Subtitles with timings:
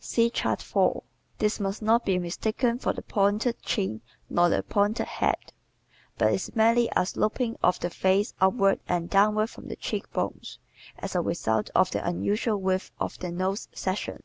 [0.00, 1.04] (See Chart 4)
[1.38, 5.52] This must not be mistaken for the pointed chin nor the pointed head,
[6.18, 10.58] but is merely a sloping of the face upward and downward from the cheek bones
[10.98, 14.24] as a result of the unusual width of the nose section.